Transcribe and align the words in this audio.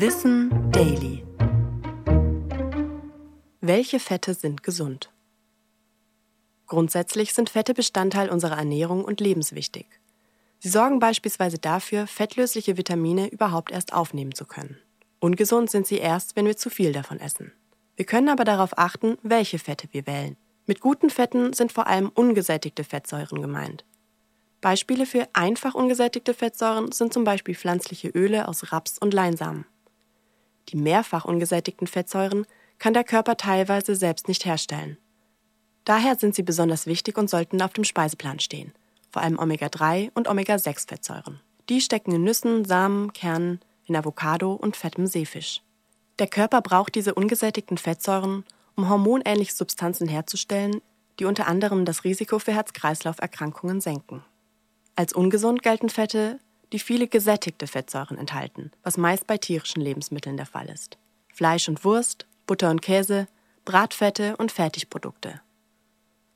Wissen 0.00 0.70
Daily. 0.70 1.24
Welche 3.60 3.98
Fette 3.98 4.32
sind 4.32 4.62
gesund? 4.62 5.10
Grundsätzlich 6.68 7.34
sind 7.34 7.50
Fette 7.50 7.74
Bestandteil 7.74 8.30
unserer 8.30 8.58
Ernährung 8.58 9.04
und 9.04 9.20
lebenswichtig. 9.20 9.86
Sie 10.60 10.68
sorgen 10.68 11.00
beispielsweise 11.00 11.58
dafür, 11.58 12.06
fettlösliche 12.06 12.76
Vitamine 12.76 13.26
überhaupt 13.26 13.72
erst 13.72 13.92
aufnehmen 13.92 14.36
zu 14.36 14.44
können. 14.44 14.78
Ungesund 15.18 15.68
sind 15.68 15.88
sie 15.88 15.98
erst, 15.98 16.36
wenn 16.36 16.46
wir 16.46 16.56
zu 16.56 16.70
viel 16.70 16.92
davon 16.92 17.18
essen. 17.18 17.50
Wir 17.96 18.06
können 18.06 18.28
aber 18.28 18.44
darauf 18.44 18.78
achten, 18.78 19.18
welche 19.24 19.58
Fette 19.58 19.88
wir 19.90 20.06
wählen. 20.06 20.36
Mit 20.66 20.78
guten 20.78 21.10
Fetten 21.10 21.54
sind 21.54 21.72
vor 21.72 21.88
allem 21.88 22.08
ungesättigte 22.14 22.84
Fettsäuren 22.84 23.42
gemeint. 23.42 23.84
Beispiele 24.60 25.06
für 25.06 25.26
einfach 25.32 25.74
ungesättigte 25.74 26.34
Fettsäuren 26.34 26.92
sind 26.92 27.12
zum 27.12 27.24
Beispiel 27.24 27.56
pflanzliche 27.56 28.10
Öle 28.10 28.46
aus 28.46 28.70
Raps 28.72 28.96
und 28.98 29.12
Leinsamen. 29.12 29.64
Die 30.68 30.76
mehrfach 30.76 31.24
ungesättigten 31.24 31.86
Fettsäuren 31.86 32.46
kann 32.78 32.94
der 32.94 33.04
Körper 33.04 33.36
teilweise 33.36 33.94
selbst 33.94 34.28
nicht 34.28 34.44
herstellen. 34.44 34.98
Daher 35.84 36.16
sind 36.16 36.34
sie 36.34 36.42
besonders 36.42 36.86
wichtig 36.86 37.16
und 37.16 37.30
sollten 37.30 37.62
auf 37.62 37.72
dem 37.72 37.84
Speiseplan 37.84 38.40
stehen, 38.40 38.74
vor 39.10 39.22
allem 39.22 39.38
Omega-3 39.38 40.10
und 40.14 40.28
Omega-6-Fettsäuren. 40.28 41.40
Die 41.68 41.80
stecken 41.80 42.12
in 42.12 42.24
Nüssen, 42.24 42.64
Samen, 42.64 43.12
Kernen, 43.12 43.60
in 43.86 43.96
Avocado 43.96 44.52
und 44.52 44.76
fettem 44.76 45.06
Seefisch. 45.06 45.62
Der 46.18 46.26
Körper 46.26 46.60
braucht 46.60 46.94
diese 46.94 47.14
ungesättigten 47.14 47.78
Fettsäuren, 47.78 48.44
um 48.76 48.88
hormonähnliche 48.88 49.54
Substanzen 49.54 50.08
herzustellen, 50.08 50.80
die 51.18 51.24
unter 51.24 51.46
anderem 51.46 51.84
das 51.84 52.04
Risiko 52.04 52.38
für 52.38 52.52
Herz-Kreislauf-Erkrankungen 52.52 53.80
senken. 53.80 54.24
Als 54.94 55.12
ungesund 55.12 55.62
gelten 55.62 55.88
Fette, 55.88 56.38
die 56.72 56.78
viele 56.78 57.08
gesättigte 57.08 57.66
Fettsäuren 57.66 58.18
enthalten, 58.18 58.70
was 58.82 58.96
meist 58.96 59.26
bei 59.26 59.38
tierischen 59.38 59.82
Lebensmitteln 59.82 60.36
der 60.36 60.46
Fall 60.46 60.68
ist. 60.68 60.98
Fleisch 61.32 61.68
und 61.68 61.84
Wurst, 61.84 62.26
Butter 62.46 62.70
und 62.70 62.82
Käse, 62.82 63.26
Bratfette 63.64 64.36
und 64.36 64.52
Fertigprodukte. 64.52 65.40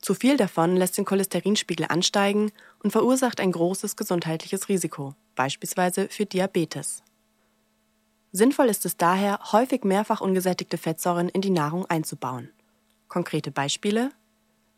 Zu 0.00 0.14
viel 0.14 0.36
davon 0.36 0.76
lässt 0.76 0.98
den 0.98 1.06
Cholesterinspiegel 1.06 1.86
ansteigen 1.88 2.52
und 2.82 2.90
verursacht 2.90 3.40
ein 3.40 3.52
großes 3.52 3.96
gesundheitliches 3.96 4.68
Risiko, 4.68 5.14
beispielsweise 5.34 6.08
für 6.08 6.26
Diabetes. 6.26 7.02
Sinnvoll 8.30 8.68
ist 8.68 8.84
es 8.84 8.96
daher, 8.96 9.38
häufig 9.52 9.84
mehrfach 9.84 10.20
ungesättigte 10.20 10.76
Fettsäuren 10.76 11.28
in 11.28 11.40
die 11.40 11.50
Nahrung 11.50 11.86
einzubauen. 11.86 12.50
Konkrete 13.08 13.50
Beispiele: 13.50 14.10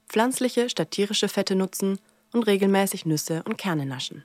pflanzliche 0.08 0.69
statt 0.69 0.92
tierische 0.92 1.28
Fette 1.28 1.56
nutzen 1.56 1.98
und 2.33 2.47
regelmäßig 2.47 3.06
Nüsse 3.06 3.42
und 3.44 3.56
Kerne 3.58 3.86
naschen. 3.86 4.25